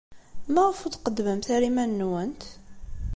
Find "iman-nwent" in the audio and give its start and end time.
1.69-2.43